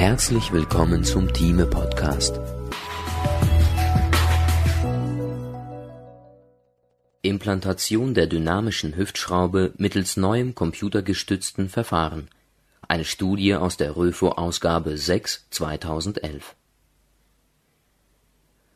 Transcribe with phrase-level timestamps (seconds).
[0.00, 2.40] Herzlich willkommen zum Thieme Podcast.
[7.20, 12.30] Implantation der dynamischen Hüftschraube mittels neuem computergestützten Verfahren.
[12.88, 16.56] Eine Studie aus der Röfo-Ausgabe 6 2011.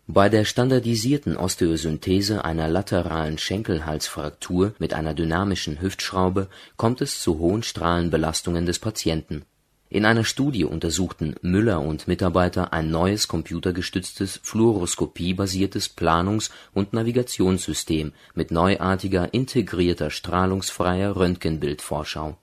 [0.07, 7.63] Bei der standardisierten Osteosynthese einer lateralen Schenkelhalsfraktur mit einer dynamischen Hüftschraube kommt es zu hohen
[7.63, 9.47] Strahlenbelastungen des Patienten.
[9.95, 18.51] In einer Studie untersuchten Müller und Mitarbeiter ein neues computergestütztes fluoroskopie-basiertes Planungs und Navigationssystem mit
[18.51, 22.37] neuartiger integrierter strahlungsfreier Röntgenbildvorschau.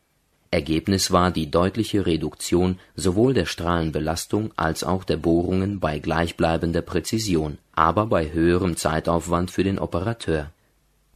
[0.49, 7.57] Ergebnis war die deutliche Reduktion sowohl der Strahlenbelastung als auch der Bohrungen bei gleichbleibender Präzision,
[7.73, 10.51] aber bei höherem Zeitaufwand für den Operateur.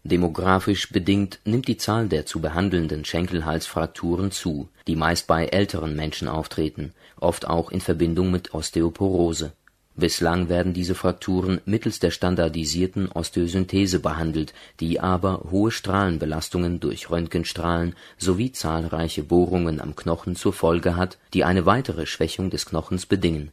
[0.06, 6.28] Demografisch bedingt nimmt die Zahl der zu behandelnden Schenkelhalsfrakturen zu, die meist bei älteren Menschen
[6.28, 9.54] auftreten, oft auch in Verbindung mit Osteoporose.
[9.96, 17.96] Bislang werden diese Frakturen mittels der standardisierten Osteosynthese behandelt, die aber hohe Strahlenbelastungen durch Röntgenstrahlen
[18.20, 23.52] sowie zahlreiche Bohrungen am Knochen zur Folge hat, die eine weitere Schwächung des Knochens bedingen.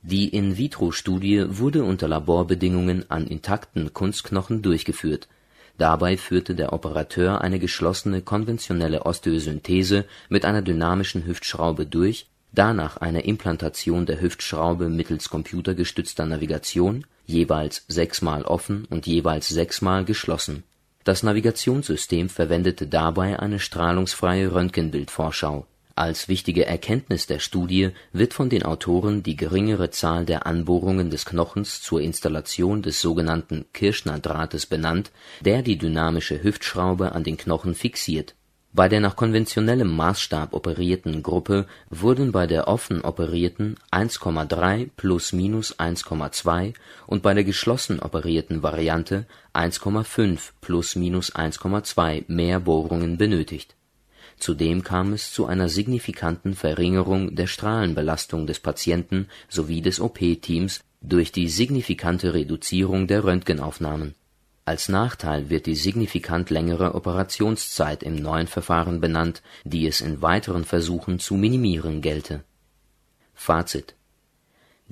[0.00, 5.28] Die In-vitro-Studie wurde unter Laborbedingungen an intakten Kunstknochen durchgeführt.
[5.78, 13.22] Dabei führte der Operateur eine geschlossene konventionelle Osteosynthese mit einer dynamischen Hüftschraube durch danach eine
[13.22, 20.64] Implantation der Hüftschraube mittels computergestützter Navigation, jeweils sechsmal offen und jeweils sechsmal geschlossen.
[21.04, 25.66] Das Navigationssystem verwendete dabei eine strahlungsfreie Röntgenbildvorschau.
[25.94, 31.24] Als wichtige Erkenntnis der Studie wird von den Autoren die geringere Zahl der Anbohrungen des
[31.26, 38.34] Knochens zur Installation des sogenannten Kirschner-Drahtes benannt, der die dynamische Hüftschraube an den Knochen fixiert
[38.74, 46.74] bei der nach konventionellem Maßstab operierten Gruppe wurden bei der offen operierten 1,3 ± 1,2
[47.06, 53.76] und bei der geschlossen operierten Variante 1,5 ± 1,2 mehr Bohrungen benötigt.
[54.38, 61.32] Zudem kam es zu einer signifikanten Verringerung der Strahlenbelastung des Patienten sowie des OP-Teams durch
[61.32, 64.14] die signifikante Reduzierung der Röntgenaufnahmen
[64.64, 70.64] als Nachteil wird die signifikant längere Operationszeit im neuen Verfahren benannt, die es in weiteren
[70.64, 72.44] Versuchen zu minimieren gelte.
[73.34, 73.96] Fazit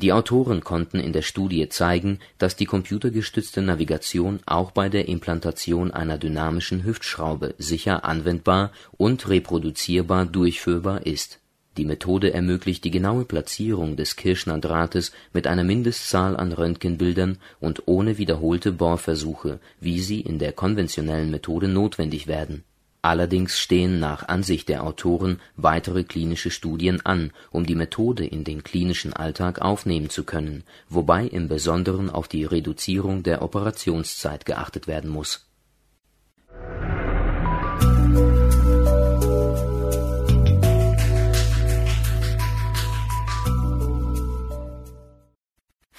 [0.01, 5.91] Die Autoren konnten in der Studie zeigen, dass die computergestützte Navigation auch bei der Implantation
[5.91, 11.41] einer dynamischen Hüftschraube sicher anwendbar und reproduzierbar durchführbar ist
[11.77, 18.19] die Methode ermöglicht die genaue Platzierung des Kirschner-Drahtes mit einer Mindestzahl an Röntgenbildern und ohne
[18.19, 22.65] wiederholte Bohrversuche, wie sie in der konventionellen Methode notwendig werden.
[23.03, 28.63] Allerdings stehen nach Ansicht der Autoren weitere klinische Studien an, um die Methode in den
[28.63, 35.11] klinischen Alltag aufnehmen zu können, wobei im Besonderen auf die Reduzierung der Operationszeit geachtet werden
[35.11, 35.47] muss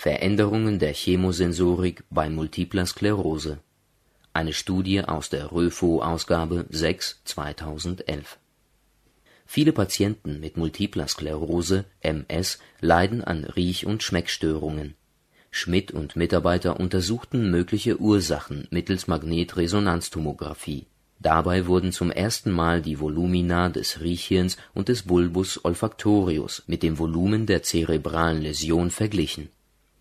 [0.02, 3.60] Veränderungen der Chemosensorik bei Multipler Sklerose.
[4.34, 8.38] Eine Studie aus der Röfo-Ausgabe 6 2011.
[9.46, 14.96] Viele Patienten mit Multipler Sklerose (MS) leiden an Riech und Schmeckstörungen.
[15.50, 20.86] Schmidt und Mitarbeiter untersuchten mögliche Ursachen mittels Magnetresonanztomographie.
[21.20, 26.98] Dabei wurden zum ersten Mal die Volumina des Riechhirns und des Bulbus olfactorius mit dem
[26.98, 29.50] Volumen der zerebralen Läsion verglichen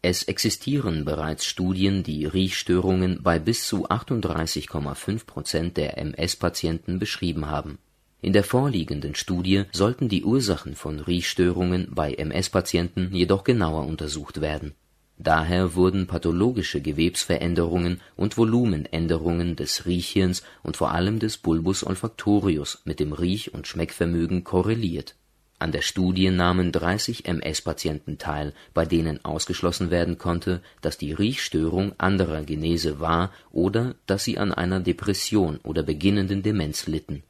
[0.03, 7.79] es existieren bereits Studien, die Riechstörungen bei bis zu 38,5 Prozent der MS-Patienten beschrieben haben.
[8.23, 14.73] In der vorliegenden Studie sollten die Ursachen von Riechstörungen bei MS-Patienten jedoch genauer untersucht werden.
[15.19, 23.01] Daher wurden pathologische Gewebsveränderungen und Volumenänderungen des Riechhirns und vor allem des Bulbus olfactorius mit
[23.01, 25.15] dem Riech und Schmeckvermögen korreliert
[25.61, 31.93] an der Studie nahmen 30 MS-Patienten teil, bei denen ausgeschlossen werden konnte, dass die Riechstörung
[31.99, 37.23] anderer Genese war oder dass sie an einer Depression oder beginnenden Demenz litten.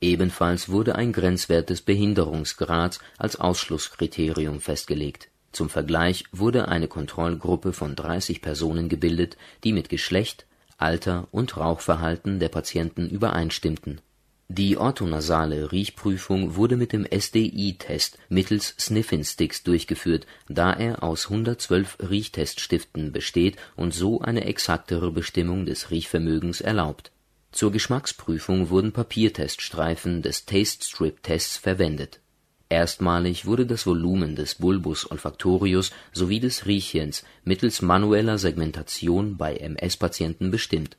[0.00, 5.28] Ebenfalls wurde ein Grenzwert des Behinderungsgrads als Ausschlusskriterium festgelegt.
[5.52, 10.44] Zum Vergleich wurde eine Kontrollgruppe von 30 Personen gebildet, die mit Geschlecht,
[10.76, 14.00] Alter und Rauchverhalten der Patienten übereinstimmten
[14.48, 23.10] die orthonasale Riechprüfung wurde mit dem SDI-Test mittels Sniffin-Sticks durchgeführt, da er aus 112 Riechteststiften
[23.10, 27.10] besteht und so eine exaktere Bestimmung des Riechvermögens erlaubt.
[27.50, 32.20] Zur Geschmacksprüfung wurden Papierteststreifen des Taste-Strip-Tests verwendet.
[32.68, 40.50] Erstmalig wurde das Volumen des Bulbus olfactorius sowie des Riechhirns mittels manueller Segmentation bei MS-Patienten
[40.50, 40.96] bestimmt.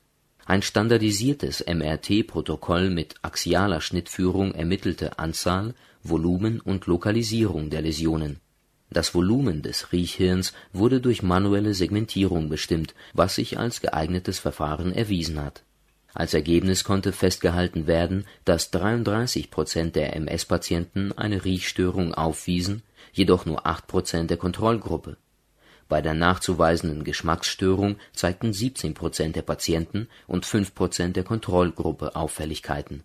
[0.48, 8.40] Ein standardisiertes MRT-Protokoll mit axialer Schnittführung ermittelte Anzahl, Volumen und Lokalisierung der Läsionen.
[8.90, 15.40] Das Volumen des Riechhirns wurde durch manuelle Segmentierung bestimmt, was sich als geeignetes Verfahren erwiesen
[15.40, 15.62] hat
[16.18, 23.66] als Ergebnis konnte festgehalten werden, dass 33 Prozent der MS-Patienten eine Riechstörung aufwiesen, jedoch nur
[23.66, 25.16] 8 Prozent der Kontrollgruppe.
[25.88, 33.04] Bei der nachzuweisenden Geschmacksstörung zeigten 17 Prozent der Patienten und 5 Prozent der Kontrollgruppe Auffälligkeiten.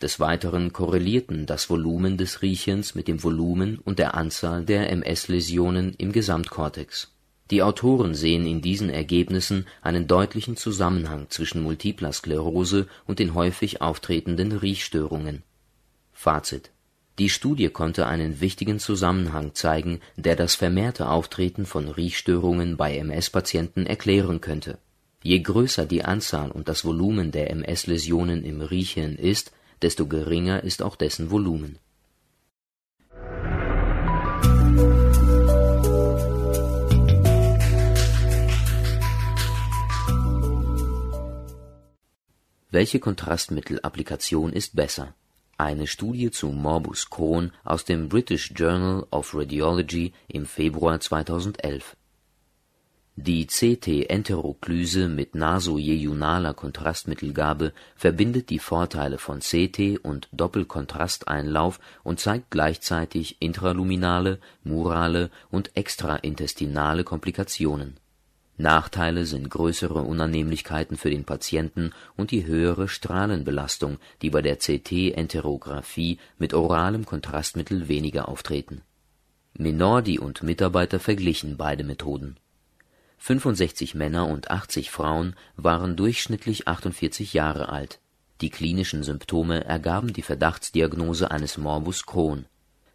[0.00, 5.94] Des Weiteren korrelierten das Volumen des Riechens mit dem Volumen und der Anzahl der MS-Läsionen
[5.98, 7.12] im Gesamtkortex
[7.50, 13.82] die Autoren sehen in diesen Ergebnissen einen deutlichen Zusammenhang zwischen Multipler Sklerose und den häufig
[13.82, 15.42] auftretenden Riechstörungen.
[16.12, 16.70] Fazit
[17.20, 23.84] Die Studie konnte einen wichtigen Zusammenhang zeigen, der das vermehrte Auftreten von Riechstörungen bei MS-Patienten
[23.84, 24.78] erklären könnte.
[25.22, 29.52] Je größer die Anzahl und das Volumen der MS-Läsionen im Riechhirn ist,
[29.82, 31.78] desto geringer ist auch dessen Volumen
[42.70, 45.14] Welche Kontrastmittelapplikation ist besser?
[45.60, 51.98] Eine Studie zu Morbus Crohn aus dem British Journal of Radiology im Februar 2011.
[53.16, 63.36] Die CT-Enteroklyse mit nasojejunaler Kontrastmittelgabe verbindet die Vorteile von CT und Doppelkontrasteinlauf und zeigt gleichzeitig
[63.40, 68.00] intraluminale, murale und extraintestinale Komplikationen
[68.60, 76.18] Nachteile sind größere Unannehmlichkeiten für den Patienten und die höhere Strahlenbelastung, die bei der CT-Enterographie
[76.38, 78.82] mit oralem Kontrastmittel weniger auftreten.
[79.54, 82.36] Minordi und Mitarbeiter verglichen beide Methoden.
[83.18, 88.00] 65 Männer und 80 Frauen waren durchschnittlich 48 Jahre alt.
[88.40, 92.46] Die klinischen Symptome ergaben die Verdachtsdiagnose eines Morbus Crohn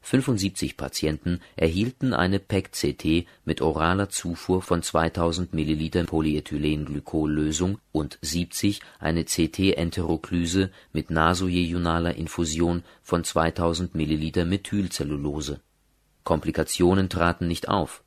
[0.06, 9.24] 75 Patienten erhielten eine PEG-CT mit oraler Zufuhr von 2000 ml Polyethylenglycol-Lösung und 70 eine
[9.24, 15.62] CT-Enteroklyse mit nasojejunaler Infusion von 2000 ml Methylcellulose.
[16.24, 18.04] Komplikationen traten nicht auf.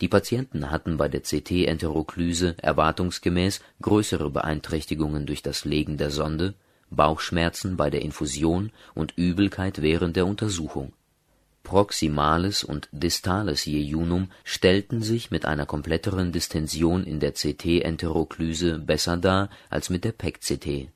[0.00, 6.54] Die Patienten hatten bei der CT-Enteroklyse erwartungsgemäß größere Beeinträchtigungen durch das Legen der Sonde,
[6.90, 10.92] Bauchschmerzen bei der Infusion und Übelkeit während der Untersuchung
[11.62, 19.50] Proximales und distales Jejunum stellten sich mit einer kompletteren Distension in der CT-Enteroklyse besser dar
[19.68, 20.88] als mit der PEG-CT.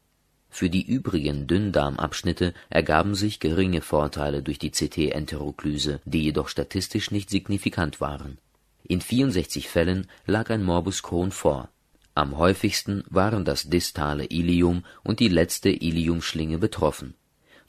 [0.50, 7.30] Für die übrigen Dünndarmabschnitte ergaben sich geringe Vorteile durch die CT-Enteroklyse, die jedoch statistisch nicht
[7.30, 8.38] signifikant waren.
[8.84, 11.68] In 64 Fällen lag ein Morbus Crohn vor.
[12.14, 17.14] Am häufigsten waren das distale Ilium und die letzte Iliumschlinge betroffen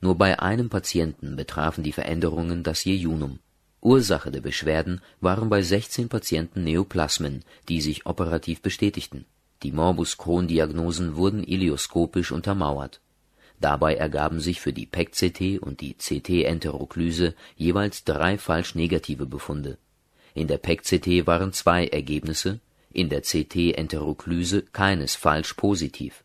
[0.06, 3.40] nur bei einem Patienten betrafen die Veränderungen das Jejunum.
[3.82, 9.26] Ursache der Beschwerden waren bei 16 Patienten Neoplasmen, die sich operativ bestätigten.
[9.64, 13.02] Die Morbus-Crohn-Diagnosen wurden ilioskopisch untermauert.
[13.60, 19.80] Dabei ergaben sich für die PEG-CT und die CT-Enteroklyse jeweils drei falsch negative Befunde.
[20.36, 22.60] In der PEG-CT waren zwei Ergebnisse,
[22.94, 26.25] in der CT-Enteroklyse keines falsch positiv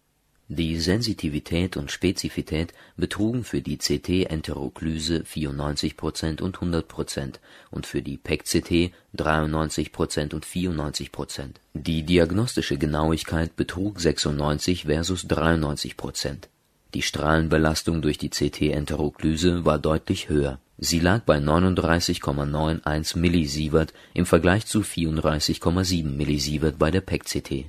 [0.52, 7.35] die Sensitivität und Spezifität betrugen für die CT-Enteroklyse 94% und 100%
[7.71, 16.49] und für die PEG-CT 93% und 94% Die diagnostische Genauigkeit betrug 96 versus 93%
[16.95, 20.59] Die Strahlenbelastung durch die CT-Enteroklyse war deutlich höher.
[20.78, 27.66] Sie lag bei 39,91 Millisievert im Vergleich zu 34,7 Millisievert bei der PEG-CT.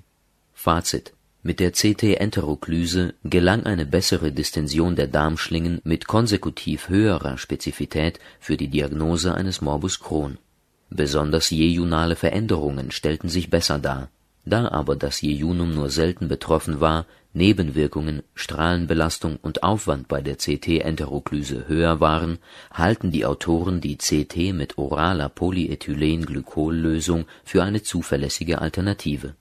[0.55, 8.57] Fazit mit der CT-Enteroklyse gelang eine bessere Distension der Darmschlingen mit konsekutiv höherer Spezifität für
[8.57, 10.38] die Diagnose eines Morbus Crohn.
[10.91, 14.10] Besonders jejunale Veränderungen stellten sich besser dar.
[14.45, 21.67] Da aber das Jejunum nur selten betroffen war, Nebenwirkungen, Strahlenbelastung und Aufwand bei der CT-Enteroklyse
[21.67, 22.39] höher waren,
[22.71, 29.36] halten die Autoren die CT mit oraler Polyethylenglycol-Lösung für eine zuverlässige Alternative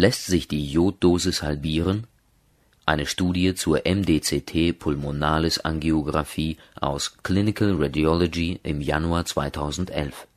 [0.00, 2.06] Lässt sich die Joddosis halbieren?
[2.86, 10.28] Eine Studie zur MDCT Pulmonalis Angiografie aus Clinical Radiology im Januar 2011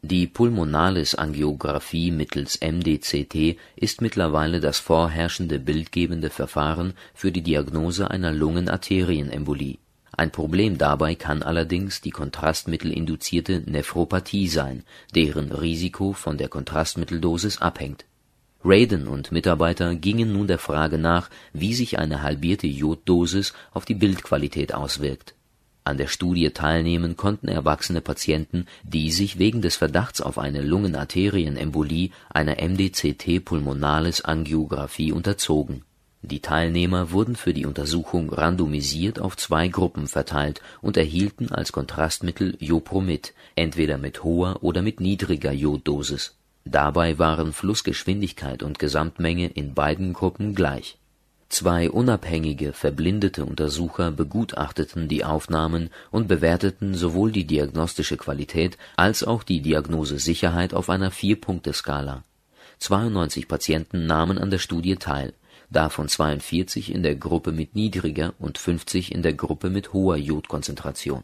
[0.00, 9.80] Die Pulmonalis-Angiografie mittels MDCT ist mittlerweile das vorherrschende bildgebende Verfahren für die Diagnose einer Lungenarterienembolie.
[10.12, 18.06] Ein Problem dabei kann allerdings die kontrastmittelinduzierte Nephropathie sein, deren Risiko von der Kontrastmitteldosis abhängt.
[18.64, 23.94] Radan und Mitarbeiter gingen nun der Frage nach, wie sich eine halbierte Joddosis auf die
[23.94, 25.34] Bildqualität auswirkt
[25.84, 32.10] an der Studie teilnehmen konnten erwachsene Patienten, die sich wegen des Verdachts auf eine Lungenarterienembolie
[32.30, 35.82] einer MDCT-Pulmonalis-Angiografie unterzogen.
[36.24, 42.56] Die Teilnehmer wurden für die Untersuchung randomisiert auf zwei Gruppen verteilt und erhielten als Kontrastmittel
[42.60, 46.36] Jopromid, entweder mit hoher oder mit niedriger Joddosis.
[46.64, 50.98] Dabei waren Flussgeschwindigkeit und Gesamtmenge in beiden Gruppen gleich
[51.52, 59.42] Zwei unabhängige, verblindete Untersucher begutachteten die Aufnahmen und bewerteten sowohl die diagnostische Qualität als auch
[59.42, 62.24] die Diagnosesicherheit auf einer Vier-Punkte-Skala.
[62.78, 65.34] 92 Patienten nahmen an der Studie teil,
[65.68, 71.22] davon 42 in der Gruppe mit niedriger und 50 in der Gruppe mit hoher Jodkonzentration.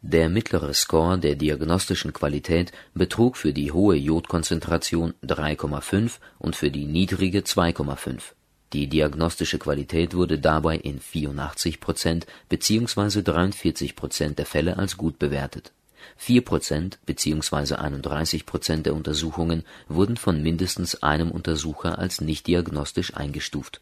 [0.00, 6.86] Der mittlere Score der diagnostischen Qualität betrug für die hohe Jodkonzentration 3,5 und für die
[6.86, 8.32] niedrige 2,5
[8.74, 13.22] die diagnostische Qualität wurde dabei in 84 Prozent bzw.
[13.22, 15.72] 43 Prozent der Fälle als gut bewertet.
[16.18, 17.76] 4 Prozent bzw.
[17.76, 23.80] 31 Prozent der Untersuchungen wurden von mindestens einem Untersucher als nicht diagnostisch eingestuft.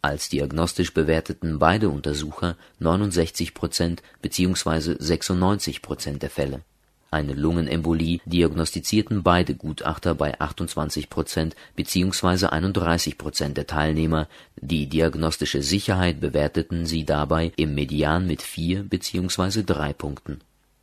[0.00, 4.96] Als diagnostisch bewerteten beide Untersucher 69 Prozent bzw.
[4.98, 6.62] 96 Prozent der Fälle
[7.10, 12.46] eine Lungenembolie diagnostizierten beide Gutachter bei 28 Prozent bzw.
[12.46, 14.28] 31 Prozent der Teilnehmer,
[14.60, 19.62] die diagnostische Sicherheit bewerteten sie dabei im Median mit vier bzw.
[19.62, 20.40] drei Punkten.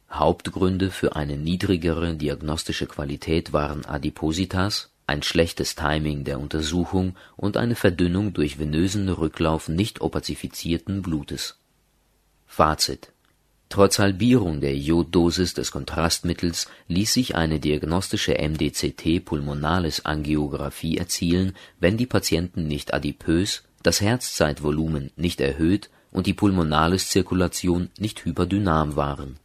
[0.09, 7.75] Hauptgründe für eine niedrigere diagnostische Qualität waren Adipositas, ein schlechtes Timing der Untersuchung und eine
[7.75, 11.57] Verdünnung durch venösen Rücklauf nicht opazifizierten Blutes.
[12.47, 13.11] Fazit
[13.69, 22.67] Trotz Halbierung der Joddosis des Kontrastmittels ließ sich eine diagnostische MDCT-Pulmonalis-Angiografie erzielen, wenn die Patienten
[22.67, 29.39] nicht adipös, das Herzzeitvolumen nicht erhöht und die Pulmonaliszirkulation nicht hyperdynam waren.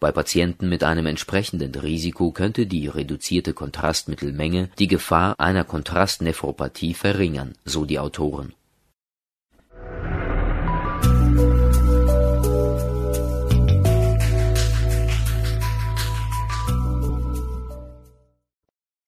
[0.00, 7.54] Bei Patienten mit einem entsprechenden Risiko könnte die reduzierte Kontrastmittelmenge die Gefahr einer Kontrastnephropathie verringern,
[7.66, 8.54] so die Autoren